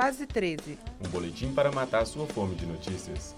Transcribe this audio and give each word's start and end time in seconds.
quase 0.00 0.26
13. 0.26 0.78
Um 0.98 1.10
boletim 1.10 1.52
para 1.52 1.70
matar 1.70 2.06
sua 2.06 2.26
fome 2.26 2.54
de 2.54 2.64
notícias. 2.64 3.36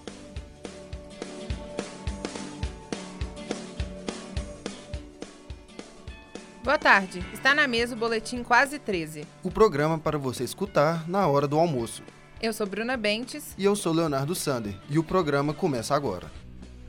Boa 6.63 6.77
tarde. 6.77 7.21
Está 7.33 7.53
na 7.53 7.67
mesa 7.67 7.95
o 7.95 7.97
boletim 7.97 8.43
quase 8.43 8.79
13. 8.79 9.27
O 9.43 9.51
programa 9.51 9.99
para 9.99 10.17
você 10.17 10.45
escutar 10.45 11.05
na 11.09 11.27
hora 11.27 11.49
do 11.49 11.59
almoço. 11.59 12.01
Eu 12.41 12.53
sou 12.53 12.65
Bruna 12.65 12.95
Bentes. 12.95 13.53
E 13.57 13.65
eu 13.65 13.75
sou 13.75 13.91
Leonardo 13.91 14.33
Sander. 14.33 14.73
E 14.89 14.97
o 14.97 15.03
programa 15.03 15.53
começa 15.53 15.93
agora. 15.93 16.31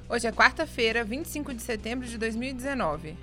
Hoje 0.09 0.29
é 0.29 0.31
quarta-feira, 0.31 1.03
25 1.03 1.53
de 1.53 1.61
setembro 1.61 2.07
de 2.07 2.17
2019. 2.17 3.17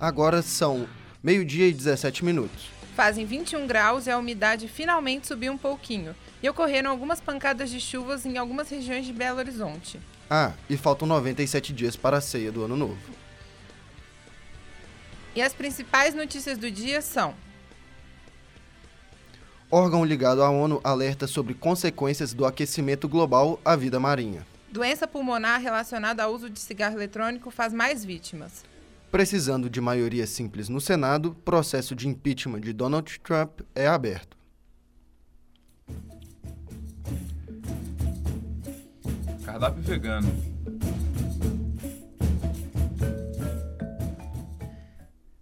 Agora 0.00 0.40
são 0.40 0.88
meio-dia 1.22 1.68
e 1.68 1.74
17 1.74 2.24
minutos. 2.24 2.79
Fazem 2.94 3.24
21 3.24 3.66
graus 3.66 4.06
e 4.06 4.10
a 4.10 4.18
umidade 4.18 4.68
finalmente 4.68 5.26
subiu 5.26 5.52
um 5.52 5.58
pouquinho. 5.58 6.14
E 6.42 6.48
ocorreram 6.48 6.90
algumas 6.90 7.20
pancadas 7.20 7.70
de 7.70 7.80
chuvas 7.80 8.26
em 8.26 8.36
algumas 8.36 8.68
regiões 8.68 9.06
de 9.06 9.12
Belo 9.12 9.38
Horizonte. 9.38 10.00
Ah, 10.28 10.52
e 10.68 10.76
faltam 10.76 11.08
97 11.08 11.72
dias 11.72 11.96
para 11.96 12.18
a 12.18 12.20
ceia 12.20 12.52
do 12.52 12.64
Ano 12.64 12.76
Novo. 12.76 12.96
E 15.34 15.42
as 15.42 15.52
principais 15.52 16.14
notícias 16.14 16.58
do 16.58 16.70
dia 16.70 17.00
são: 17.00 17.34
Órgão 19.70 20.04
ligado 20.04 20.42
à 20.42 20.50
ONU 20.50 20.80
alerta 20.82 21.26
sobre 21.26 21.54
consequências 21.54 22.32
do 22.34 22.44
aquecimento 22.44 23.08
global 23.08 23.60
à 23.64 23.76
vida 23.76 24.00
marinha. 24.00 24.44
Doença 24.70 25.06
pulmonar 25.06 25.60
relacionada 25.60 26.24
ao 26.24 26.32
uso 26.32 26.50
de 26.50 26.58
cigarro 26.58 26.96
eletrônico 26.96 27.50
faz 27.50 27.72
mais 27.72 28.04
vítimas. 28.04 28.64
Precisando 29.10 29.68
de 29.68 29.80
maioria 29.80 30.24
simples 30.24 30.68
no 30.68 30.80
Senado, 30.80 31.34
processo 31.44 31.96
de 31.96 32.06
impeachment 32.06 32.60
de 32.60 32.72
Donald 32.72 33.18
Trump 33.20 33.60
é 33.74 33.86
aberto. 33.88 34.36
Cardápio 39.44 39.82
vegano. 39.82 40.49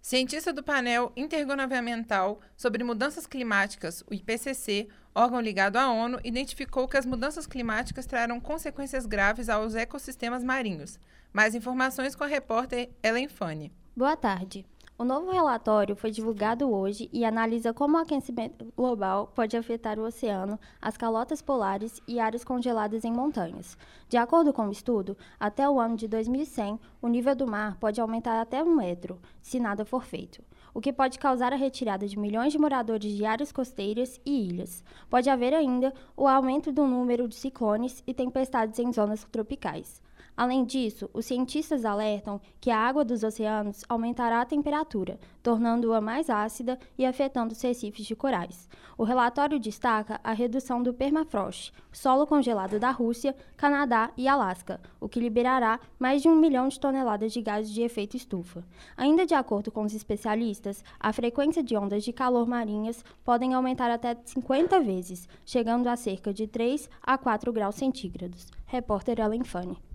Cientista 0.09 0.51
do 0.51 0.63
painel 0.63 1.11
intergovernamental 1.15 2.41
sobre 2.57 2.83
mudanças 2.83 3.27
climáticas, 3.27 4.03
o 4.09 4.13
IPCC, 4.15 4.87
órgão 5.13 5.39
ligado 5.39 5.75
à 5.75 5.87
ONU, 5.87 6.19
identificou 6.23 6.87
que 6.87 6.97
as 6.97 7.05
mudanças 7.05 7.45
climáticas 7.45 8.07
trarão 8.07 8.39
consequências 8.39 9.05
graves 9.05 9.49
aos 9.49 9.75
ecossistemas 9.75 10.43
marinhos. 10.43 10.99
Mais 11.31 11.53
informações 11.53 12.15
com 12.15 12.23
a 12.23 12.27
repórter 12.27 12.89
Ellen 13.03 13.27
Fanny. 13.27 13.71
Boa 13.95 14.17
tarde. 14.17 14.65
O 15.01 15.05
novo 15.05 15.31
relatório 15.31 15.95
foi 15.95 16.11
divulgado 16.11 16.69
hoje 16.69 17.09
e 17.13 17.23
analisa 17.23 17.73
como 17.73 17.95
o 17.95 18.01
aquecimento 18.01 18.65
global 18.75 19.31
pode 19.33 19.55
afetar 19.55 19.97
o 19.97 20.03
oceano, 20.03 20.59
as 20.81 20.97
calotas 20.97 21.41
polares 21.41 22.01
e 22.05 22.19
áreas 22.19 22.43
congeladas 22.43 23.05
em 23.05 23.13
montanhas. 23.13 23.77
De 24.09 24.17
acordo 24.17 24.51
com 24.51 24.67
o 24.67 24.71
estudo, 24.73 25.15
até 25.39 25.69
o 25.69 25.79
ano 25.79 25.95
de 25.95 26.05
2100, 26.05 26.77
o 27.01 27.07
nível 27.07 27.33
do 27.33 27.47
mar 27.47 27.77
pode 27.77 28.01
aumentar 28.01 28.41
até 28.41 28.61
um 28.61 28.75
metro, 28.75 29.17
se 29.41 29.57
nada 29.57 29.85
for 29.85 30.03
feito, 30.03 30.43
o 30.73 30.81
que 30.81 30.91
pode 30.91 31.17
causar 31.17 31.53
a 31.53 31.55
retirada 31.55 32.05
de 32.05 32.19
milhões 32.19 32.51
de 32.51 32.59
moradores 32.59 33.13
de 33.13 33.23
áreas 33.23 33.53
costeiras 33.53 34.19
e 34.25 34.49
ilhas. 34.49 34.83
Pode 35.09 35.29
haver 35.29 35.53
ainda 35.53 35.93
o 36.17 36.27
aumento 36.27 36.73
do 36.73 36.85
número 36.85 37.25
de 37.25 37.35
ciclones 37.35 38.03
e 38.05 38.13
tempestades 38.13 38.77
em 38.79 38.91
zonas 38.91 39.23
tropicais. 39.31 40.01
Além 40.39 40.63
disso, 40.63 41.09
os 41.13 41.25
cientistas 41.25 41.83
alertam 41.83 42.39
que 42.61 42.71
a 42.71 42.77
água 42.77 43.03
dos 43.03 43.23
oceanos 43.23 43.83
aumentará 43.89 44.39
a 44.39 44.45
temperatura, 44.45 45.19
tornando-a 45.43 45.99
mais 45.99 46.29
ácida 46.29 46.79
e 46.97 47.05
afetando 47.05 47.53
os 47.53 47.61
recifes 47.61 48.05
de 48.05 48.15
corais. 48.15 48.69
O 48.97 49.03
relatório 49.03 49.59
destaca 49.59 50.17
a 50.23 50.31
redução 50.31 50.81
do 50.81 50.93
permafrost, 50.93 51.73
solo 51.91 52.25
congelado 52.25 52.79
da 52.79 52.89
Rússia, 52.89 53.35
Canadá 53.57 54.11
e 54.15 54.29
Alasca, 54.29 54.79
o 54.97 55.09
que 55.09 55.19
liberará 55.19 55.77
mais 55.99 56.21
de 56.21 56.29
um 56.29 56.37
milhão 56.37 56.69
de 56.69 56.79
toneladas 56.79 57.33
de 57.33 57.41
gases 57.41 57.73
de 57.73 57.81
efeito 57.81 58.15
estufa. 58.15 58.63
Ainda 58.95 59.25
de 59.25 59.33
acordo 59.33 59.69
com 59.69 59.83
os 59.83 59.93
especialistas, 59.93 60.85
a 60.97 61.11
frequência 61.11 61.61
de 61.61 61.75
ondas 61.75 62.01
de 62.01 62.13
calor 62.13 62.47
marinhas 62.47 63.03
podem 63.25 63.53
aumentar 63.53 63.91
até 63.91 64.15
50 64.23 64.79
vezes, 64.79 65.27
chegando 65.45 65.87
a 65.87 65.97
cerca 65.97 66.33
de 66.33 66.47
3 66.47 66.89
a 67.03 67.17
4 67.17 67.51
graus 67.51 67.75
centígrados. 67.75 68.47
Repórter 68.65 69.19
Ellen 69.19 69.43
Fanny. 69.43 69.88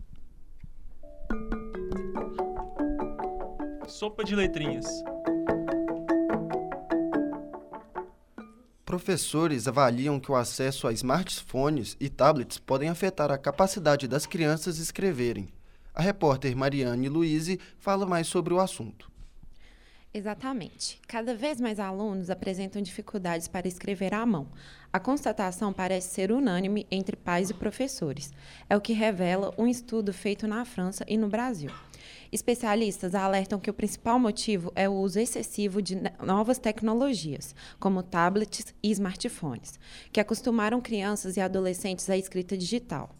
Sopa 3.86 4.24
de 4.24 4.34
letrinhas. 4.34 4.86
Professores 8.84 9.66
avaliam 9.66 10.20
que 10.20 10.30
o 10.30 10.36
acesso 10.36 10.86
a 10.86 10.92
smartphones 10.92 11.96
e 11.98 12.08
tablets 12.08 12.58
podem 12.58 12.88
afetar 12.88 13.30
a 13.30 13.38
capacidade 13.38 14.06
das 14.06 14.26
crianças 14.26 14.78
escreverem. 14.78 15.48
A 15.94 16.02
repórter 16.02 16.56
Mariane 16.56 17.08
Luiz 17.08 17.56
fala 17.78 18.06
mais 18.06 18.26
sobre 18.26 18.54
o 18.54 18.60
assunto. 18.60 19.13
Exatamente. 20.16 21.00
Cada 21.08 21.34
vez 21.34 21.60
mais 21.60 21.80
alunos 21.80 22.30
apresentam 22.30 22.80
dificuldades 22.80 23.48
para 23.48 23.66
escrever 23.66 24.14
à 24.14 24.24
mão. 24.24 24.46
A 24.92 25.00
constatação 25.00 25.72
parece 25.72 26.14
ser 26.14 26.30
unânime 26.30 26.86
entre 26.88 27.16
pais 27.16 27.50
e 27.50 27.54
professores. 27.54 28.32
É 28.70 28.76
o 28.76 28.80
que 28.80 28.92
revela 28.92 29.52
um 29.58 29.66
estudo 29.66 30.12
feito 30.12 30.46
na 30.46 30.64
França 30.64 31.04
e 31.08 31.16
no 31.16 31.26
Brasil. 31.26 31.72
Especialistas 32.30 33.12
alertam 33.12 33.58
que 33.58 33.68
o 33.68 33.74
principal 33.74 34.20
motivo 34.20 34.70
é 34.76 34.88
o 34.88 34.92
uso 34.92 35.18
excessivo 35.18 35.82
de 35.82 35.96
novas 36.24 36.58
tecnologias, 36.58 37.52
como 37.80 38.00
tablets 38.00 38.72
e 38.80 38.92
smartphones, 38.92 39.80
que 40.12 40.20
acostumaram 40.20 40.80
crianças 40.80 41.36
e 41.36 41.40
adolescentes 41.40 42.08
à 42.08 42.16
escrita 42.16 42.56
digital. 42.56 43.10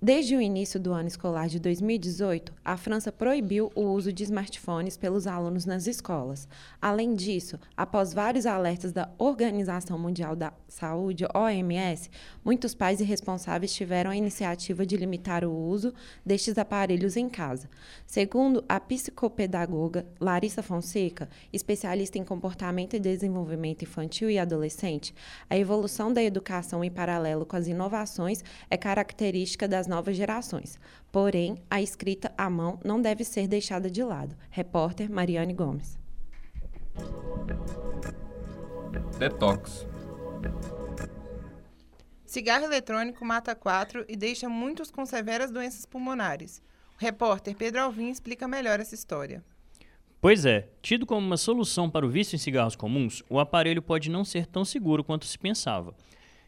Desde 0.00 0.36
o 0.36 0.42
início 0.42 0.78
do 0.78 0.92
ano 0.92 1.08
escolar 1.08 1.48
de 1.48 1.58
2018, 1.58 2.52
a 2.62 2.76
França 2.76 3.10
proibiu 3.10 3.72
o 3.74 3.80
uso 3.80 4.12
de 4.12 4.24
smartphones 4.24 4.94
pelos 4.94 5.26
alunos 5.26 5.64
nas 5.64 5.86
escolas. 5.86 6.46
Além 6.82 7.14
disso, 7.14 7.58
após 7.74 8.12
vários 8.12 8.44
alertas 8.44 8.92
da 8.92 9.08
Organização 9.16 9.98
Mundial 9.98 10.36
da 10.36 10.52
Saúde, 10.68 11.24
OMS, 11.34 12.10
muitos 12.44 12.74
pais 12.74 13.00
e 13.00 13.04
responsáveis 13.04 13.72
tiveram 13.72 14.10
a 14.10 14.16
iniciativa 14.16 14.84
de 14.84 14.98
limitar 14.98 15.46
o 15.46 15.50
uso 15.50 15.94
destes 16.24 16.58
aparelhos 16.58 17.16
em 17.16 17.26
casa. 17.26 17.66
Segundo 18.06 18.62
a 18.68 18.78
psicopedagoga 18.78 20.04
Larissa 20.20 20.62
Fonseca, 20.62 21.26
especialista 21.50 22.18
em 22.18 22.24
comportamento 22.24 22.92
e 22.94 23.00
desenvolvimento 23.00 23.82
infantil 23.82 24.28
e 24.28 24.38
adolescente, 24.38 25.14
a 25.48 25.56
evolução 25.56 26.12
da 26.12 26.22
educação 26.22 26.84
em 26.84 26.90
paralelo 26.90 27.46
com 27.46 27.56
as 27.56 27.66
inovações 27.66 28.44
é 28.68 28.76
característica 28.76 29.66
das 29.66 29.85
novas 29.86 30.16
gerações. 30.16 30.78
Porém, 31.10 31.56
a 31.70 31.80
escrita 31.80 32.32
à 32.36 32.48
mão 32.50 32.78
não 32.84 33.00
deve 33.00 33.24
ser 33.24 33.46
deixada 33.46 33.90
de 33.90 34.02
lado. 34.02 34.36
Repórter 34.50 35.10
Mariane 35.10 35.54
Gomes. 35.54 35.98
Detox. 39.18 39.86
Cigarro 42.24 42.64
eletrônico 42.64 43.24
mata 43.24 43.54
quatro 43.54 44.04
e 44.08 44.16
deixa 44.16 44.48
muitos 44.48 44.90
com 44.90 45.06
severas 45.06 45.50
doenças 45.50 45.86
pulmonares. 45.86 46.60
O 46.98 47.04
repórter 47.04 47.54
Pedro 47.56 47.82
Alvim 47.82 48.10
explica 48.10 48.48
melhor 48.48 48.80
essa 48.80 48.94
história. 48.94 49.44
Pois 50.20 50.44
é, 50.44 50.68
tido 50.82 51.06
como 51.06 51.24
uma 51.24 51.36
solução 51.36 51.88
para 51.88 52.04
o 52.04 52.08
vício 52.08 52.34
em 52.34 52.38
cigarros 52.38 52.74
comuns, 52.74 53.22
o 53.30 53.38
aparelho 53.38 53.80
pode 53.80 54.10
não 54.10 54.24
ser 54.24 54.46
tão 54.46 54.64
seguro 54.64 55.04
quanto 55.04 55.24
se 55.24 55.38
pensava. 55.38 55.94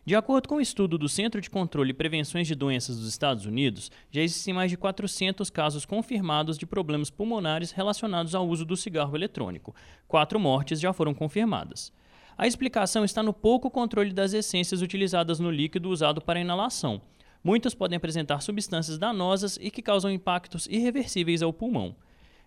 De 0.08 0.16
acordo 0.16 0.48
com 0.48 0.54
um 0.54 0.60
estudo 0.62 0.96
do 0.96 1.06
Centro 1.06 1.38
de 1.38 1.50
Controle 1.50 1.90
e 1.90 1.92
Prevenções 1.92 2.46
de 2.46 2.54
Doenças 2.54 2.96
dos 2.96 3.06
Estados 3.06 3.44
Unidos, 3.44 3.90
já 4.10 4.22
existem 4.22 4.54
mais 4.54 4.70
de 4.70 4.76
400 4.78 5.50
casos 5.50 5.84
confirmados 5.84 6.56
de 6.56 6.64
problemas 6.64 7.10
pulmonares 7.10 7.72
relacionados 7.72 8.34
ao 8.34 8.48
uso 8.48 8.64
do 8.64 8.74
cigarro 8.74 9.14
eletrônico. 9.14 9.74
Quatro 10.06 10.40
mortes 10.40 10.80
já 10.80 10.94
foram 10.94 11.12
confirmadas. 11.12 11.92
A 12.38 12.46
explicação 12.46 13.04
está 13.04 13.22
no 13.22 13.34
pouco 13.34 13.70
controle 13.70 14.10
das 14.14 14.32
essências 14.32 14.80
utilizadas 14.80 15.38
no 15.40 15.50
líquido 15.50 15.90
usado 15.90 16.22
para 16.22 16.40
inalação. 16.40 17.02
Muitos 17.44 17.74
podem 17.74 17.98
apresentar 17.98 18.40
substâncias 18.40 18.96
danosas 18.96 19.58
e 19.60 19.70
que 19.70 19.82
causam 19.82 20.10
impactos 20.10 20.66
irreversíveis 20.70 21.42
ao 21.42 21.52
pulmão. 21.52 21.94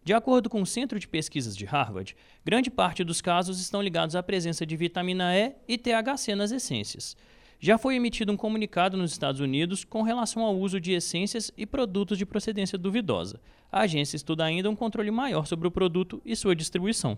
De 0.04 0.16
acordo 0.16 0.50
com 0.50 0.64
o 0.64 0.66
Centro 0.66 1.00
de 1.00 1.08
Pesquisas 1.08 1.56
de 1.56 1.66
Harvard, 1.66 2.16
grande 2.44 2.72
parte 2.72 3.04
dos 3.04 3.22
casos 3.22 3.62
estão 3.62 3.84
ligados 3.84 4.16
à 4.16 4.24
presença 4.24 4.66
de 4.66 4.76
vitamina 4.76 5.38
E 5.38 5.54
e 5.68 5.78
THC 5.78 6.34
nas 6.34 6.52
essências. 6.52 7.16
Já 7.64 7.78
foi 7.78 7.96
emitido 7.96 8.32
um 8.32 8.38
comunicado 8.38 8.98
nos 8.98 9.12
Estados 9.12 9.40
Unidos 9.40 9.86
com 9.86 10.02
relação 10.02 10.42
ao 10.42 10.58
uso 10.58 10.80
de 10.80 10.94
essências 10.94 11.52
e 11.56 11.64
produtos 11.64 12.18
de 12.18 12.26
procedência 12.26 12.76
duvidosa. 12.76 13.40
A 13.72 13.82
agência 13.82 14.16
estuda 14.16 14.44
ainda 14.44 14.68
um 14.68 14.76
controle 14.76 15.12
maior 15.12 15.46
sobre 15.46 15.68
o 15.68 15.72
produto 15.72 16.20
e 16.26 16.36
sua 16.36 16.56
distribuição. 16.56 17.16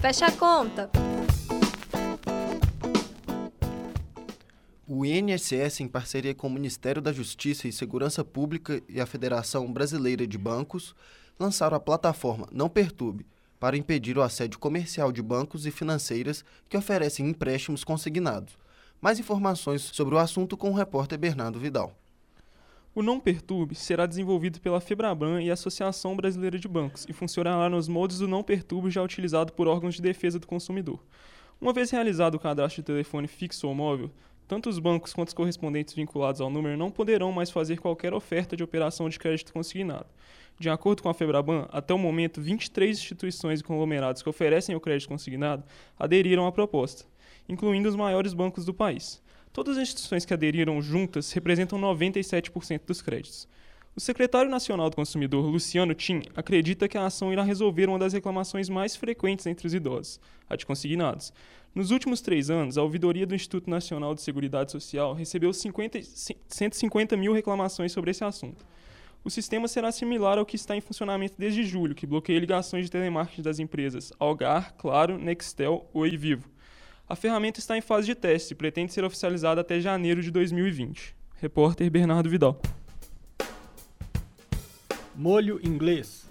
Fecha 0.00 0.26
a 0.26 0.30
conta! 0.30 0.88
O 4.86 5.04
INSS, 5.04 5.80
em 5.80 5.88
parceria 5.88 6.32
com 6.32 6.46
o 6.46 6.50
Ministério 6.50 7.02
da 7.02 7.12
Justiça 7.12 7.66
e 7.66 7.72
Segurança 7.72 8.24
Pública 8.24 8.80
e 8.88 9.00
a 9.00 9.06
Federação 9.06 9.72
Brasileira 9.72 10.24
de 10.28 10.38
Bancos, 10.38 10.94
lançaram 11.40 11.76
a 11.76 11.80
plataforma 11.80 12.46
Não 12.52 12.68
Perturbe, 12.68 13.26
para 13.58 13.76
impedir 13.76 14.16
o 14.16 14.22
assédio 14.22 14.58
comercial 14.58 15.10
de 15.10 15.22
bancos 15.22 15.66
e 15.66 15.70
financeiras 15.70 16.44
que 16.68 16.76
oferecem 16.76 17.28
empréstimos 17.28 17.84
consignados. 17.84 18.58
Mais 19.00 19.18
informações 19.18 19.82
sobre 19.82 20.14
o 20.14 20.18
assunto 20.18 20.56
com 20.56 20.70
o 20.70 20.74
repórter 20.74 21.18
Bernardo 21.18 21.58
Vidal. 21.58 21.96
O 22.94 23.02
Não 23.02 23.20
Perturbe 23.20 23.74
será 23.74 24.06
desenvolvido 24.06 24.60
pela 24.60 24.80
Febraban 24.80 25.40
e 25.40 25.50
a 25.50 25.54
Associação 25.54 26.16
Brasileira 26.16 26.58
de 26.58 26.66
Bancos 26.66 27.06
e 27.08 27.12
funcionará 27.12 27.68
nos 27.68 27.86
moldes 27.86 28.18
do 28.18 28.26
Não 28.26 28.42
Perturbe 28.42 28.90
já 28.90 29.02
utilizado 29.02 29.52
por 29.52 29.68
órgãos 29.68 29.94
de 29.94 30.02
defesa 30.02 30.38
do 30.38 30.46
consumidor. 30.46 30.98
Uma 31.60 31.72
vez 31.72 31.90
realizado 31.90 32.34
o 32.34 32.40
cadastro 32.40 32.82
de 32.82 32.86
telefone 32.86 33.28
fixo 33.28 33.68
ou 33.68 33.74
móvel, 33.74 34.10
tanto 34.48 34.70
os 34.70 34.78
bancos 34.78 35.12
quanto 35.12 35.28
os 35.28 35.34
correspondentes 35.34 35.94
vinculados 35.94 36.40
ao 36.40 36.48
número 36.48 36.76
não 36.76 36.90
poderão 36.90 37.30
mais 37.30 37.50
fazer 37.50 37.78
qualquer 37.78 38.14
oferta 38.14 38.56
de 38.56 38.64
operação 38.64 39.08
de 39.08 39.18
crédito 39.18 39.52
consignado. 39.52 40.06
De 40.58 40.70
acordo 40.70 41.02
com 41.02 41.10
a 41.10 41.14
Febraban, 41.14 41.68
até 41.70 41.92
o 41.92 41.98
momento, 41.98 42.40
23 42.40 42.98
instituições 42.98 43.60
e 43.60 43.64
conglomerados 43.64 44.22
que 44.22 44.28
oferecem 44.28 44.74
o 44.74 44.80
crédito 44.80 45.08
consignado 45.08 45.62
aderiram 45.98 46.46
à 46.46 46.50
proposta, 46.50 47.04
incluindo 47.48 47.88
os 47.88 47.94
maiores 47.94 48.32
bancos 48.32 48.64
do 48.64 48.72
país. 48.72 49.22
Todas 49.52 49.76
as 49.76 49.82
instituições 49.82 50.24
que 50.24 50.34
aderiram 50.34 50.80
juntas 50.80 51.30
representam 51.32 51.78
97% 51.78 52.80
dos 52.86 53.02
créditos. 53.02 53.46
O 53.98 54.00
secretário 54.00 54.48
nacional 54.48 54.88
do 54.88 54.94
consumidor, 54.94 55.44
Luciano 55.44 55.92
Tim, 55.92 56.22
acredita 56.36 56.86
que 56.86 56.96
a 56.96 57.06
ação 57.06 57.32
irá 57.32 57.42
resolver 57.42 57.88
uma 57.88 57.98
das 57.98 58.12
reclamações 58.12 58.68
mais 58.68 58.94
frequentes 58.94 59.44
entre 59.44 59.66
os 59.66 59.74
idosos, 59.74 60.20
a 60.48 60.54
de 60.54 60.64
consignados. 60.64 61.32
Nos 61.74 61.90
últimos 61.90 62.20
três 62.20 62.48
anos, 62.48 62.78
a 62.78 62.82
ouvidoria 62.84 63.26
do 63.26 63.34
Instituto 63.34 63.68
Nacional 63.68 64.14
de 64.14 64.22
Seguridade 64.22 64.70
Social 64.70 65.14
recebeu 65.14 65.52
50, 65.52 65.98
150 66.46 67.16
mil 67.16 67.32
reclamações 67.32 67.90
sobre 67.90 68.12
esse 68.12 68.22
assunto. 68.22 68.64
O 69.24 69.30
sistema 69.30 69.66
será 69.66 69.90
similar 69.90 70.38
ao 70.38 70.46
que 70.46 70.54
está 70.54 70.76
em 70.76 70.80
funcionamento 70.80 71.34
desde 71.36 71.64
julho, 71.64 71.92
que 71.92 72.06
bloqueia 72.06 72.38
ligações 72.38 72.84
de 72.84 72.92
telemarketing 72.92 73.42
das 73.42 73.58
empresas 73.58 74.12
Algar, 74.16 74.74
Claro, 74.74 75.18
Nextel, 75.18 75.90
Oi 75.92 76.16
Vivo. 76.16 76.48
A 77.08 77.16
ferramenta 77.16 77.58
está 77.58 77.76
em 77.76 77.80
fase 77.80 78.06
de 78.06 78.14
teste 78.14 78.52
e 78.52 78.56
pretende 78.56 78.92
ser 78.92 79.02
oficializada 79.02 79.60
até 79.60 79.80
janeiro 79.80 80.22
de 80.22 80.30
2020. 80.30 81.16
Repórter 81.34 81.90
Bernardo 81.90 82.30
Vidal. 82.30 82.60
Molho 85.18 85.60
inglês. 85.66 86.30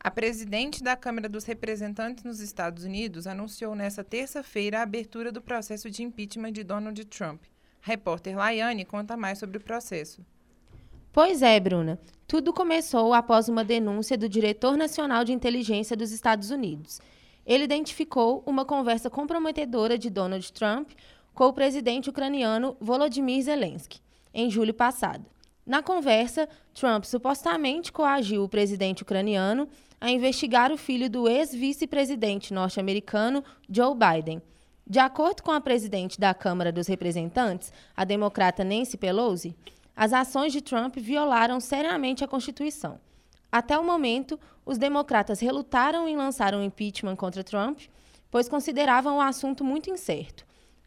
A 0.00 0.10
presidente 0.10 0.82
da 0.82 0.96
Câmara 0.96 1.28
dos 1.28 1.44
Representantes 1.44 2.24
nos 2.24 2.40
Estados 2.40 2.84
Unidos 2.84 3.26
anunciou 3.26 3.74
nesta 3.74 4.02
terça-feira 4.02 4.78
a 4.78 4.82
abertura 4.82 5.30
do 5.30 5.42
processo 5.42 5.90
de 5.90 6.02
impeachment 6.02 6.52
de 6.52 6.64
Donald 6.64 7.04
Trump. 7.04 7.42
A 7.84 7.86
repórter 7.86 8.34
Laiane 8.34 8.86
conta 8.86 9.16
mais 9.16 9.38
sobre 9.38 9.58
o 9.58 9.60
processo. 9.60 10.24
Pois 11.12 11.42
é, 11.42 11.60
Bruna. 11.60 12.00
Tudo 12.26 12.52
começou 12.52 13.12
após 13.12 13.50
uma 13.50 13.62
denúncia 13.62 14.16
do 14.16 14.26
diretor 14.26 14.78
nacional 14.78 15.24
de 15.24 15.32
inteligência 15.32 15.94
dos 15.94 16.10
Estados 16.10 16.50
Unidos 16.50 17.00
ele 17.46 17.62
identificou 17.62 18.42
uma 18.44 18.64
conversa 18.64 19.08
comprometedora 19.08 19.96
de 19.96 20.10
Donald 20.10 20.52
Trump 20.52 20.90
com 21.32 21.46
o 21.46 21.52
presidente 21.52 22.10
ucraniano 22.10 22.76
Volodymyr 22.80 23.40
Zelensky, 23.40 24.00
em 24.34 24.50
julho 24.50 24.74
passado. 24.74 25.24
Na 25.66 25.82
conversa, 25.82 26.48
Trump 26.72 27.02
supostamente 27.02 27.90
coagiu 27.90 28.44
o 28.44 28.48
presidente 28.48 29.02
ucraniano 29.02 29.68
a 30.00 30.08
investigar 30.08 30.70
o 30.70 30.78
filho 30.78 31.10
do 31.10 31.28
ex-vice-presidente 31.28 32.54
norte-americano 32.54 33.42
Joe 33.68 33.92
Biden. 33.96 34.40
De 34.86 35.00
acordo 35.00 35.42
com 35.42 35.50
a 35.50 35.60
presidente 35.60 36.20
da 36.20 36.32
Câmara 36.32 36.70
dos 36.70 36.86
Representantes, 36.86 37.72
a 37.96 38.04
democrata 38.04 38.62
Nancy 38.62 38.96
Pelosi, 38.96 39.56
as 39.96 40.12
ações 40.12 40.52
de 40.52 40.60
Trump 40.60 40.96
violaram 40.98 41.58
seriamente 41.58 42.22
a 42.22 42.28
Constituição. 42.28 43.00
Até 43.50 43.76
o 43.76 43.82
momento, 43.82 44.38
os 44.64 44.78
democratas 44.78 45.40
relutaram 45.40 46.08
em 46.08 46.16
lançar 46.16 46.54
um 46.54 46.62
impeachment 46.62 47.16
contra 47.16 47.42
Trump, 47.42 47.80
pois 48.30 48.48
consideravam 48.48 49.16
o 49.16 49.20
assunto 49.20 49.64
muito 49.64 49.90
incerto. 49.90 50.46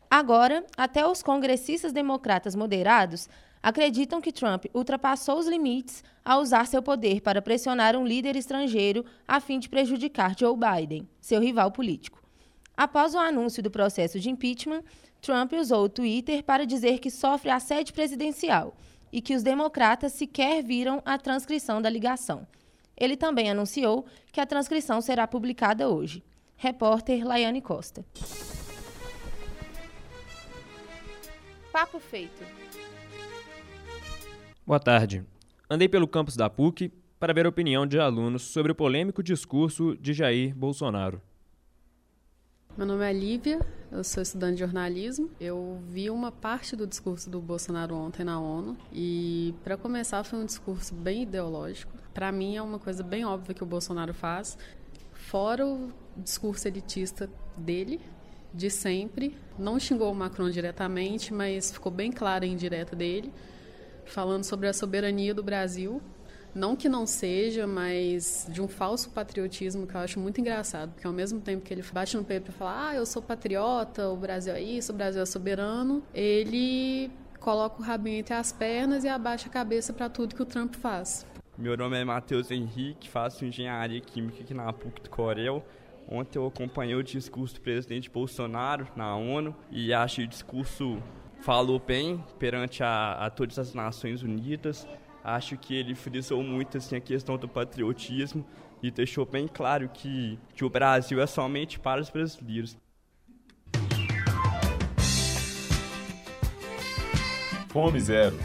Agora, 0.09 0.65
até 0.77 1.05
os 1.05 1.21
congressistas 1.21 1.91
democratas 1.91 2.55
moderados 2.55 3.27
acreditam 3.61 4.21
que 4.21 4.31
Trump 4.31 4.65
ultrapassou 4.73 5.38
os 5.38 5.47
limites 5.47 6.03
ao 6.23 6.41
usar 6.41 6.65
seu 6.65 6.81
poder 6.81 7.21
para 7.21 7.41
pressionar 7.41 7.95
um 7.95 8.06
líder 8.06 8.35
estrangeiro 8.35 9.06
a 9.27 9.39
fim 9.39 9.59
de 9.59 9.69
prejudicar 9.69 10.35
Joe 10.38 10.56
Biden, 10.56 11.07
seu 11.19 11.41
rival 11.41 11.71
político. 11.71 12.21
Após 12.75 13.13
o 13.13 13.19
anúncio 13.19 13.61
do 13.61 13.69
processo 13.69 14.19
de 14.19 14.29
impeachment, 14.29 14.83
Trump 15.21 15.53
usou 15.53 15.83
o 15.83 15.89
Twitter 15.89 16.44
para 16.44 16.65
dizer 16.65 17.00
que 17.00 17.11
sofre 17.11 17.50
assédio 17.50 17.94
presidencial 17.94 18.73
e 19.11 19.21
que 19.21 19.35
os 19.35 19.44
democratas 19.44 20.13
sequer 20.13 20.63
viram 20.63 21.01
a 21.03 21.17
transcrição 21.17 21.81
da 21.81 21.89
ligação. 21.89 22.47
Ele 22.95 23.17
também 23.17 23.50
anunciou 23.50 24.06
que 24.31 24.39
a 24.39 24.45
transcrição 24.45 25.01
será 25.01 25.27
publicada 25.27 25.89
hoje. 25.89 26.23
Repórter 26.56 27.25
Laiane 27.25 27.61
Costa. 27.61 28.06
Papo 31.71 32.00
feito. 32.00 32.44
Boa 34.69 34.80
tarde. 34.80 35.25
Andei 35.68 35.89
pelo 35.89 36.07
campus 36.07 36.36
da 36.36 36.48
PUC 36.48 36.94
para 37.19 37.33
ver 37.33 37.48
a 37.48 37.50
opinião 37.50 37.88
de 37.88 38.00
alunos 38.00 38.44
sobre 38.44 38.71
o 38.71 38.75
polêmico 38.75 39.24
discurso 39.24 39.98
de 40.00 40.13
Jair 40.13 40.56
Bolsonaro. 40.56 41.19
Meu 42.77 42.86
nome 42.86 43.04
é 43.04 43.12
Lívia, 43.12 43.66
eu 43.92 44.04
sou 44.04 44.21
estudante 44.21 44.54
de 44.54 44.60
jornalismo. 44.60 45.31
Eu 45.42 45.81
vi 45.88 46.12
uma 46.12 46.31
parte 46.31 46.75
do 46.75 46.86
discurso 46.86 47.31
do 47.31 47.42
Bolsonaro 47.42 47.95
ontem 47.95 48.24
na 48.24 48.39
ONU 48.39 48.77
e, 48.94 49.56
para 49.63 49.75
começar, 49.75 50.24
foi 50.24 50.38
um 50.38 50.45
discurso 50.45 50.94
bem 50.94 51.24
ideológico. 51.24 51.92
Para 52.13 52.31
mim, 52.31 52.56
é 52.56 52.62
uma 52.62 52.77
coisa 52.77 53.01
bem 53.01 53.25
óbvia 53.25 53.56
que 53.56 53.63
o 53.63 53.66
Bolsonaro 53.66 54.13
faz, 54.13 54.56
fora 55.13 55.66
o 55.66 55.92
discurso 56.16 56.68
elitista 56.68 57.27
dele, 57.57 58.00
de 58.54 58.69
sempre. 58.69 59.36
Não 59.57 59.80
xingou 59.80 60.12
o 60.12 60.16
Macron 60.16 60.51
diretamente, 60.51 61.33
mas 61.33 61.71
ficou 61.71 61.92
bem 61.92 62.12
clara 62.12 62.45
a 62.45 62.48
indireta 62.48 62.95
dele, 62.95 63.33
falando 64.11 64.44
sobre 64.44 64.67
a 64.67 64.73
soberania 64.73 65.33
do 65.33 65.44
Brasil 65.44 66.01
não 66.53 66.75
que 66.75 66.89
não 66.89 67.06
seja, 67.06 67.67
mas 67.67 68.47
de 68.50 68.61
um 68.61 68.67
falso 68.67 69.11
patriotismo 69.11 69.85
que 69.85 69.95
eu 69.95 70.01
acho 70.01 70.19
muito 70.19 70.41
engraçado, 70.41 70.91
porque 70.91 71.06
ao 71.06 71.13
mesmo 71.13 71.39
tempo 71.39 71.63
que 71.63 71.73
ele 71.73 71.83
bate 71.94 72.17
no 72.17 72.23
peito 72.23 72.45
para 72.45 72.53
falar, 72.53 72.89
ah, 72.89 72.95
eu 72.95 73.06
sou 73.06 73.21
patriota, 73.21 74.09
o 74.09 74.17
Brasil 74.17 74.53
é 74.53 74.61
isso, 74.61 74.91
o 74.91 74.95
Brasil 74.95 75.21
é 75.21 75.25
soberano, 75.25 76.03
ele 76.13 77.11
coloca 77.39 77.81
o 77.81 77.85
rabinho 77.85 78.17
entre 78.17 78.33
as 78.33 78.51
pernas 78.51 79.03
e 79.03 79.07
abaixa 79.07 79.47
a 79.47 79.51
cabeça 79.51 79.94
para 79.94 80.09
tudo 80.09 80.35
que 80.35 80.41
o 80.41 80.45
Trump 80.45 80.75
faz. 80.75 81.25
Meu 81.57 81.77
nome 81.77 82.00
é 82.00 82.03
Matheus 82.03 82.51
Henrique, 82.51 83.09
faço 83.09 83.45
engenharia 83.45 84.00
química 84.01 84.41
aqui 84.41 84.53
na 84.53 84.71
PUC 84.71 85.01
do 85.01 85.09
Corel. 85.09 85.63
Ontem 86.07 86.39
eu 86.39 86.47
acompanhei 86.47 86.95
o 86.95 87.04
discurso 87.04 87.56
do 87.56 87.61
presidente 87.61 88.09
Bolsonaro 88.09 88.87
na 88.95 89.16
ONU 89.16 89.56
e 89.69 89.89
que 89.89 90.23
o 90.23 90.28
discurso 90.28 91.04
falou 91.41 91.79
bem 91.79 92.23
perante 92.37 92.83
a, 92.83 93.13
a 93.13 93.29
todas 93.29 93.57
as 93.57 93.73
Nações 93.73 94.23
Unidas 94.23 94.87
acho 95.23 95.57
que 95.57 95.75
ele 95.75 95.95
frisou 95.95 96.43
muito 96.43 96.77
assim, 96.77 96.95
a 96.95 97.01
questão 97.01 97.37
do 97.37 97.47
patriotismo 97.47 98.45
e 98.81 98.89
deixou 98.89 99.25
bem 99.25 99.47
claro 99.47 99.89
que, 99.89 100.39
que 100.55 100.63
o 100.63 100.69
Brasil 100.69 101.21
é 101.21 101.27
somente 101.27 101.79
para 101.79 102.01
os 102.01 102.09
brasileiros. 102.09 102.77
Fome 107.69 107.99
Zero. 107.99 108.37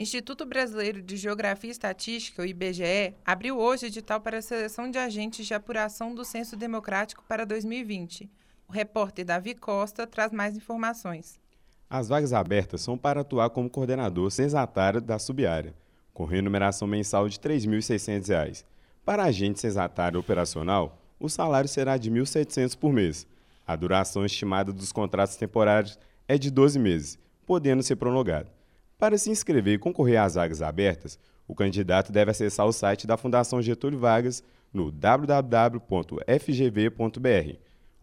Instituto 0.00 0.44
Brasileiro 0.44 1.00
de 1.00 1.16
Geografia 1.16 1.68
e 1.68 1.70
Estatística, 1.70 2.42
o 2.42 2.44
IBGE, 2.44 3.14
abriu 3.24 3.58
hoje 3.58 3.86
edital 3.86 4.20
para 4.20 4.38
a 4.38 4.42
seleção 4.42 4.90
de 4.90 4.98
agentes 4.98 5.46
de 5.46 5.54
apuração 5.54 6.14
do 6.14 6.24
Censo 6.24 6.56
Democrático 6.56 7.24
para 7.28 7.46
2020. 7.46 8.28
O 8.68 8.72
repórter 8.72 9.24
Davi 9.24 9.54
Costa 9.54 10.06
traz 10.06 10.32
mais 10.32 10.56
informações. 10.56 11.38
As 11.88 12.08
vagas 12.08 12.32
abertas 12.32 12.80
são 12.80 12.98
para 12.98 13.20
atuar 13.20 13.50
como 13.50 13.70
coordenador 13.70 14.30
sensatário 14.30 15.00
da 15.00 15.18
subárea, 15.18 15.74
com 16.12 16.24
remuneração 16.24 16.88
mensal 16.88 17.28
de 17.28 17.36
R$ 17.36 17.48
3.600. 17.50 18.64
Para 19.04 19.24
agente 19.24 19.60
sensatário 19.60 20.18
operacional, 20.18 20.98
o 21.20 21.28
salário 21.28 21.68
será 21.68 21.96
de 21.96 22.10
R$ 22.10 22.20
1.700 22.20 22.76
por 22.76 22.92
mês. 22.92 23.26
A 23.66 23.76
duração 23.76 24.24
estimada 24.24 24.72
dos 24.72 24.92
contratos 24.92 25.36
temporários 25.36 25.98
é 26.26 26.36
de 26.36 26.50
12 26.50 26.78
meses, 26.78 27.18
podendo 27.46 27.82
ser 27.82 27.96
prolongado. 27.96 28.50
Para 28.98 29.18
se 29.18 29.30
inscrever 29.30 29.74
e 29.74 29.78
concorrer 29.78 30.20
às 30.20 30.34
vagas 30.34 30.62
abertas, 30.62 31.18
o 31.46 31.54
candidato 31.54 32.10
deve 32.10 32.30
acessar 32.30 32.66
o 32.66 32.72
site 32.72 33.06
da 33.06 33.16
Fundação 33.16 33.60
Getúlio 33.60 33.98
Vargas 33.98 34.42
no 34.72 34.90
www.fgv.br. 34.90 36.24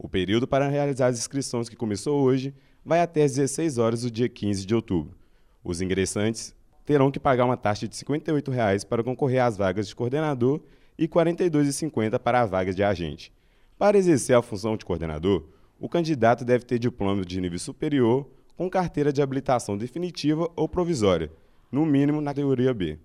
O 0.04 0.10
período 0.10 0.48
para 0.48 0.68
realizar 0.68 1.08
as 1.10 1.20
inscrições 1.20 1.70
que 1.70 1.76
começou 1.76 2.24
hoje 2.24 2.56
vai 2.84 3.02
até 3.02 3.24
às 3.24 3.36
16 3.36 3.78
horas 3.78 4.02
do 4.02 4.10
dia 4.10 4.28
15 4.28 4.66
de 4.66 4.74
outubro. 4.74 5.16
Os 5.64 5.80
ingressantes 5.80 6.56
terão 6.84 7.12
que 7.12 7.20
pagar 7.20 7.46
uma 7.46 7.56
taxa 7.56 7.88
de 7.88 7.96
58 7.96 8.50
reais 8.50 8.84
para 8.84 9.04
concorrer 9.04 9.44
às 9.44 9.58
vagas 9.58 9.88
de 9.88 9.96
coordenador 9.96 10.60
e 10.98 11.04
R$ 11.04 11.08
42,50 11.08 12.18
para 12.18 12.42
a 12.42 12.46
vaga 12.48 12.74
de 12.74 12.84
agente. 12.84 13.32
Para 13.78 13.96
exercer 13.96 14.36
a 14.36 14.42
função 14.42 14.76
de 14.76 14.84
coordenador, 14.84 15.44
o 15.80 15.88
candidato 15.88 16.44
deve 16.44 16.66
ter 16.66 16.80
diploma 16.80 17.24
de 17.24 17.40
nível 17.40 17.60
superior 17.60 18.28
com 18.58 18.68
carteira 18.68 19.14
de 19.14 19.22
habilitação 19.22 19.78
definitiva 19.78 20.50
ou 20.56 20.68
provisória, 20.68 21.32
no 21.72 21.86
mínimo 21.86 22.22
na 22.22 22.32
categoria 22.32 22.74
B. 22.74 22.98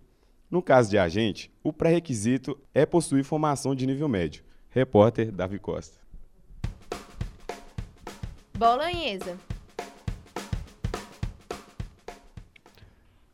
No 0.50 0.62
caso 0.62 0.88
de 0.88 0.96
agente, 0.96 1.52
o 1.62 1.74
pré-requisito 1.74 2.58
é 2.72 2.86
possuir 2.86 3.22
formação 3.22 3.74
de 3.74 3.86
nível 3.86 4.08
médio. 4.08 4.42
Repórter 4.70 5.30
Davi 5.30 5.58
Costa. 5.58 6.05
Bolanhesa. 8.56 9.38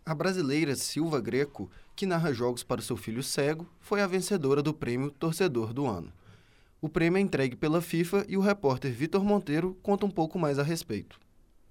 A 0.05 0.13
brasileira 0.13 0.75
Silva 0.75 1.21
Greco, 1.21 1.71
que 1.95 2.05
narra 2.05 2.33
jogos 2.33 2.65
para 2.65 2.83
seu 2.83 2.97
filho 2.97 3.23
cego, 3.23 3.65
foi 3.79 4.03
a 4.03 4.07
vencedora 4.09 4.61
do 4.61 4.75
prêmio 4.75 5.13
Torcedor 5.13 5.73
do 5.73 5.87
Ano. 5.87 6.13
O 6.81 6.89
prêmio 6.89 7.19
é 7.19 7.21
entregue 7.21 7.55
pela 7.55 7.81
FIFA 7.81 8.25
e 8.29 8.37
o 8.37 8.41
repórter 8.41 8.93
Vitor 8.93 9.23
Monteiro 9.25 9.79
conta 9.81 10.05
um 10.05 10.11
pouco 10.11 10.41
mais 10.41 10.59
a 10.59 10.65
respeito. 10.65 11.21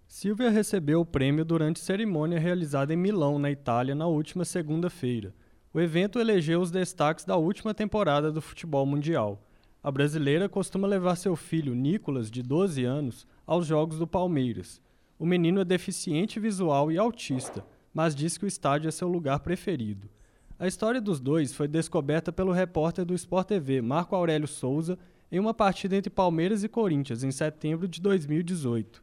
Silvia 0.07 0.49
recebeu 0.49 1.01
o 1.01 1.05
prêmio 1.05 1.43
durante 1.43 1.81
cerimônia 1.81 2.39
realizada 2.39 2.93
em 2.93 2.97
Milão, 2.97 3.37
na 3.37 3.51
Itália, 3.51 3.93
na 3.93 4.07
última 4.07 4.45
segunda-feira. 4.45 5.33
O 5.73 5.81
evento 5.81 6.19
elegeu 6.19 6.61
os 6.61 6.71
destaques 6.71 7.25
da 7.25 7.35
última 7.35 7.73
temporada 7.73 8.31
do 8.31 8.41
futebol 8.41 8.85
mundial. 8.85 9.41
A 9.83 9.91
brasileira 9.91 10.47
costuma 10.47 10.87
levar 10.87 11.15
seu 11.15 11.35
filho, 11.35 11.73
Nicolas, 11.73 12.29
de 12.29 12.43
12 12.43 12.83
anos, 12.83 13.27
aos 13.45 13.65
jogos 13.65 13.97
do 13.97 14.07
Palmeiras. 14.07 14.81
O 15.17 15.25
menino 15.25 15.61
é 15.61 15.65
deficiente 15.65 16.39
visual 16.39 16.91
e 16.91 16.97
autista 16.97 17.65
mas 17.93 18.15
diz 18.15 18.37
que 18.37 18.45
o 18.45 18.47
estádio 18.47 18.87
é 18.87 18.91
seu 18.91 19.07
lugar 19.07 19.39
preferido. 19.39 20.09
A 20.57 20.67
história 20.67 21.01
dos 21.01 21.19
dois 21.19 21.53
foi 21.53 21.67
descoberta 21.67 22.31
pelo 22.31 22.51
repórter 22.51 23.03
do 23.03 23.15
Sport 23.15 23.47
TV, 23.47 23.81
Marco 23.81 24.15
Aurélio 24.15 24.47
Souza, 24.47 24.97
em 25.31 25.39
uma 25.39 25.53
partida 25.53 25.95
entre 25.95 26.09
Palmeiras 26.09 26.63
e 26.63 26.69
Corinthians, 26.69 27.23
em 27.23 27.31
setembro 27.31 27.87
de 27.87 27.99
2018. 28.01 29.01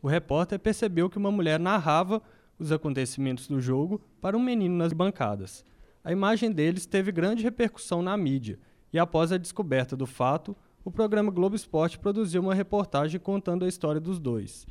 O 0.00 0.08
repórter 0.08 0.58
percebeu 0.58 1.10
que 1.10 1.18
uma 1.18 1.30
mulher 1.30 1.58
narrava 1.58 2.22
os 2.58 2.70
acontecimentos 2.70 3.48
do 3.48 3.60
jogo 3.60 4.00
para 4.20 4.36
um 4.36 4.42
menino 4.42 4.76
nas 4.76 4.92
bancadas. 4.92 5.64
A 6.04 6.12
imagem 6.12 6.50
deles 6.50 6.86
teve 6.86 7.10
grande 7.10 7.42
repercussão 7.42 8.02
na 8.02 8.16
mídia, 8.16 8.58
e 8.92 8.98
após 8.98 9.32
a 9.32 9.38
descoberta 9.38 9.96
do 9.96 10.06
fato, 10.06 10.56
o 10.84 10.90
programa 10.90 11.30
Globo 11.30 11.54
Esporte 11.54 11.98
produziu 11.98 12.42
uma 12.42 12.54
reportagem 12.54 13.20
contando 13.20 13.64
a 13.64 13.68
história 13.68 14.00
dos 14.00 14.18
dois. 14.18 14.66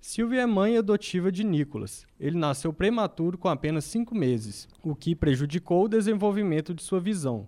Silvia 0.00 0.42
é 0.42 0.46
mãe 0.46 0.76
adotiva 0.78 1.30
de 1.30 1.44
Nicolas. 1.44 2.06
Ele 2.18 2.38
nasceu 2.38 2.72
prematuro 2.72 3.36
com 3.36 3.48
apenas 3.48 3.84
cinco 3.84 4.14
meses, 4.14 4.68
o 4.82 4.94
que 4.94 5.14
prejudicou 5.14 5.84
o 5.84 5.88
desenvolvimento 5.88 6.72
de 6.72 6.82
sua 6.82 7.00
visão. 7.00 7.46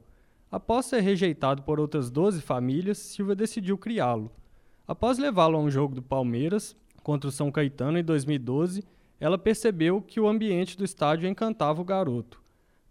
Após 0.50 0.84
ser 0.84 1.00
rejeitado 1.00 1.62
por 1.62 1.80
outras 1.80 2.10
12 2.10 2.42
famílias, 2.42 2.98
Silvia 2.98 3.34
decidiu 3.34 3.78
criá-lo. 3.78 4.30
Após 4.86 5.16
levá-lo 5.16 5.56
a 5.56 5.60
um 5.60 5.70
jogo 5.70 5.94
do 5.94 6.02
Palmeiras 6.02 6.76
contra 7.02 7.28
o 7.28 7.32
São 7.32 7.50
Caetano 7.50 7.98
em 7.98 8.04
2012, 8.04 8.84
ela 9.18 9.38
percebeu 9.38 10.02
que 10.02 10.20
o 10.20 10.28
ambiente 10.28 10.76
do 10.76 10.84
estádio 10.84 11.28
encantava 11.28 11.80
o 11.80 11.84
garoto. 11.84 12.42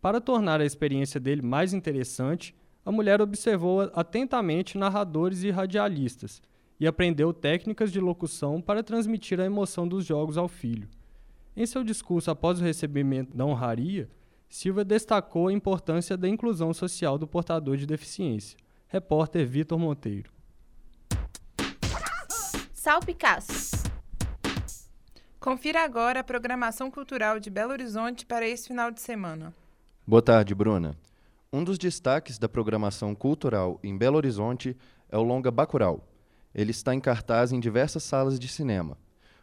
Para 0.01 0.19
tornar 0.19 0.59
a 0.59 0.65
experiência 0.65 1.19
dele 1.19 1.43
mais 1.43 1.71
interessante, 1.73 2.55
a 2.85 2.91
mulher 2.91 3.21
observou 3.21 3.81
atentamente 3.93 4.77
narradores 4.77 5.43
e 5.43 5.51
radialistas 5.51 6.41
e 6.79 6.87
aprendeu 6.87 7.31
técnicas 7.31 7.91
de 7.91 7.99
locução 7.99 8.59
para 8.59 8.83
transmitir 8.83 9.39
a 9.39 9.45
emoção 9.45 9.87
dos 9.87 10.05
jogos 10.05 10.37
ao 10.37 10.47
filho. 10.47 10.89
Em 11.55 11.65
seu 11.65 11.83
discurso 11.83 12.31
após 12.31 12.59
o 12.59 12.63
recebimento 12.63 13.35
da 13.35 13.45
honraria, 13.45 14.09
Silva 14.49 14.83
destacou 14.83 15.47
a 15.47 15.53
importância 15.53 16.17
da 16.17 16.27
inclusão 16.27 16.73
social 16.73 17.17
do 17.17 17.27
portador 17.27 17.77
de 17.77 17.85
deficiência. 17.85 18.57
Repórter 18.87 19.47
Vitor 19.47 19.79
Monteiro. 19.79 20.29
Salpicaço. 22.73 23.83
Confira 25.39 25.83
agora 25.83 26.19
a 26.19 26.23
programação 26.23 26.91
cultural 26.91 27.39
de 27.39 27.49
Belo 27.49 27.71
Horizonte 27.71 28.25
para 28.25 28.47
esse 28.47 28.67
final 28.67 28.91
de 28.91 28.99
semana. 29.01 29.53
Boa 30.05 30.21
tarde, 30.21 30.53
Bruna. 30.53 30.95
Um 31.53 31.65
dos 31.65 31.77
destaques 31.77 32.39
da 32.39 32.47
programação 32.47 33.13
cultural 33.13 33.77
em 33.83 33.97
Belo 33.97 34.15
Horizonte 34.15 34.77
é 35.09 35.17
o 35.17 35.21
longa 35.21 35.51
Bacurau, 35.51 36.07
ele 36.55 36.71
está 36.71 36.95
em 36.95 36.99
cartaz 37.01 37.51
em 37.51 37.59
diversas 37.59 38.03
salas 38.03 38.39
de 38.39 38.47
cinema. 38.47 38.97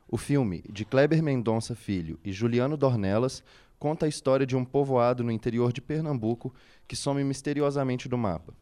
O 0.09 0.17
filme, 0.17 0.65
de 0.71 0.87
Kleber 0.87 1.23
Mendonça 1.23 1.75
Filho 1.75 2.19
e 2.25 2.33
Juliano 2.33 2.79
Dornelas, 2.79 3.45
conta 3.79 4.07
a 4.07 4.09
história 4.09 4.47
de 4.47 4.57
um 4.57 4.65
povoado 4.65 5.23
no 5.23 5.31
interior 5.31 5.71
de 5.71 5.83
Pernambuco 5.83 6.55
que 6.87 6.97
some 6.97 7.23
misteriosamente 7.23 8.09
do 8.09 8.17
mapa. 8.17 8.55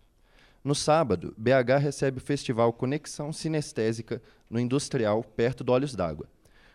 No 0.65 0.75
sábado, 0.75 1.33
BH 1.39 1.79
recebe 1.81 2.19
o 2.19 2.21
festival 2.21 2.73
Conexão 2.73 3.33
Sinestésica 3.33 4.21
no 4.51 4.59
Industrial, 4.59 5.23
perto 5.23 5.63
do 5.63 5.71
Olhos 5.71 5.95
d'Água. 5.95 6.29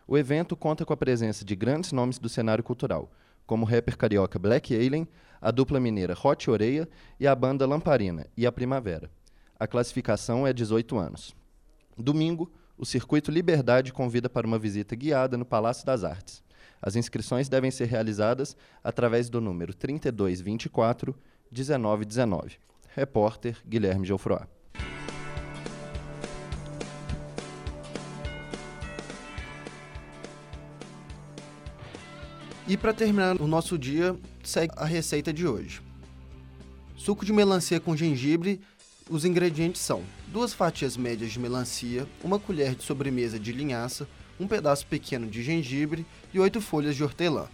O 0.08 0.18
evento 0.18 0.56
conta 0.56 0.86
com 0.86 0.94
a 0.94 0.98
presença 0.98 1.44
de 1.44 1.54
grandes 1.54 1.92
nomes 1.92 2.18
do 2.18 2.30
cenário 2.30 2.64
cultural, 2.64 3.12
como 3.52 3.66
o 3.66 3.68
rapper 3.68 3.98
carioca 3.98 4.40
Black 4.40 4.74
Alien, 4.74 5.06
a 5.42 5.52
dupla 5.52 5.78
mineira 5.78 6.16
Hot 6.24 6.50
Oreia 6.50 6.88
e 7.20 7.28
a 7.28 7.36
banda 7.36 7.68
Lamparina 7.68 8.26
e 8.38 8.48
a 8.48 8.52
Primavera. 8.52 9.12
A 9.60 9.68
classificação 9.68 10.48
é 10.48 10.54
18 10.54 10.98
anos. 10.98 11.36
Domingo, 11.98 12.50
o 12.78 12.86
Circuito 12.86 13.30
Liberdade 13.30 13.92
convida 13.92 14.30
para 14.30 14.48
uma 14.48 14.58
visita 14.58 14.96
guiada 14.96 15.36
no 15.38 15.44
Palácio 15.44 15.86
das 15.86 16.06
Artes. 16.06 16.42
As 16.82 16.96
inscrições 16.96 17.50
devem 17.50 17.72
ser 17.72 17.90
realizadas 17.90 18.56
através 18.82 19.30
do 19.30 19.42
número 19.42 19.74
3224 19.74 21.14
1919. 21.52 22.56
Repórter 22.96 23.58
Guilherme 23.68 24.08
Geoffroy. 24.08 24.48
E 32.68 32.78
para 32.78 32.94
terminar 32.94 33.42
o 33.42 33.48
nosso 33.48 33.78
dia, 33.78 34.16
segue 34.44 34.74
a 34.78 34.86
receita 34.86 35.34
de 35.34 35.48
hoje. 35.48 35.82
Suco 36.96 37.26
de 37.26 37.34
melancia 37.34 37.80
com 37.80 37.98
gengibre 37.98 38.62
os 39.12 39.26
ingredientes 39.26 39.82
são 39.82 40.04
duas 40.28 40.54
fatias 40.54 40.96
médias 40.96 41.34
de 41.34 41.40
melancia, 41.40 42.08
uma 42.24 42.40
colher 42.40 42.76
de 42.76 42.84
sobremesa 42.84 43.38
de 43.38 43.52
linhaça, 43.52 44.08
um 44.40 44.48
pedaço 44.48 44.88
pequeno 44.88 45.28
de 45.28 45.44
gengibre 45.44 46.06
e 46.34 46.40
oito 46.40 46.62
folhas 46.62 46.96
de 46.96 47.04
hortelã. 47.04 47.50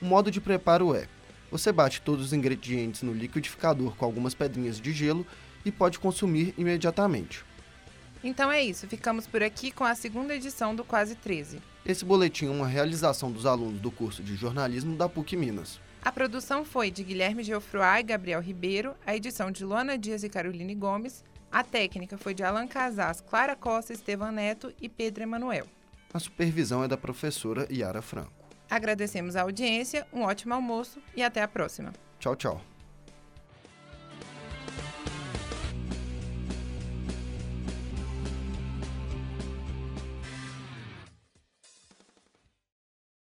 O 0.00 0.04
modo 0.04 0.30
de 0.30 0.40
preparo 0.40 0.94
é: 0.94 1.08
você 1.50 1.72
bate 1.72 2.00
todos 2.00 2.26
os 2.26 2.32
ingredientes 2.32 3.02
no 3.02 3.12
liquidificador 3.12 3.96
com 3.96 4.04
algumas 4.04 4.34
pedrinhas 4.34 4.80
de 4.80 4.92
gelo 4.92 5.26
e 5.64 5.72
pode 5.72 5.98
consumir 5.98 6.54
imediatamente. 6.56 7.44
Então 8.22 8.50
é 8.50 8.62
isso, 8.62 8.86
ficamos 8.86 9.26
por 9.26 9.42
aqui 9.42 9.72
com 9.72 9.82
a 9.82 9.96
segunda 9.96 10.32
edição 10.32 10.76
do 10.76 10.84
Quase 10.84 11.16
13. 11.16 11.60
Esse 11.88 12.04
boletim 12.04 12.48
é 12.48 12.50
uma 12.50 12.66
realização 12.66 13.32
dos 13.32 13.46
alunos 13.46 13.80
do 13.80 13.90
curso 13.90 14.22
de 14.22 14.36
jornalismo 14.36 14.94
da 14.94 15.08
PUC 15.08 15.34
Minas. 15.34 15.80
A 16.02 16.12
produção 16.12 16.62
foi 16.62 16.90
de 16.90 17.02
Guilherme 17.02 17.42
Geoffroy 17.42 18.00
e 18.00 18.02
Gabriel 18.02 18.42
Ribeiro, 18.42 18.94
a 19.06 19.16
edição 19.16 19.50
de 19.50 19.64
Luana 19.64 19.96
Dias 19.96 20.22
e 20.22 20.28
Caroline 20.28 20.74
Gomes, 20.74 21.24
a 21.50 21.64
técnica 21.64 22.18
foi 22.18 22.34
de 22.34 22.42
Alan 22.42 22.68
Casas, 22.68 23.22
Clara 23.22 23.56
Costa, 23.56 23.94
Estevam 23.94 24.30
Neto 24.30 24.70
e 24.82 24.86
Pedro 24.86 25.22
Emanuel. 25.22 25.66
A 26.12 26.18
supervisão 26.18 26.84
é 26.84 26.88
da 26.88 26.98
professora 26.98 27.66
Yara 27.72 28.02
Franco. 28.02 28.32
Agradecemos 28.70 29.34
a 29.34 29.40
audiência, 29.40 30.06
um 30.12 30.24
ótimo 30.24 30.52
almoço 30.52 31.00
e 31.16 31.22
até 31.22 31.40
a 31.40 31.48
próxima. 31.48 31.94
Tchau, 32.20 32.36
tchau. 32.36 32.60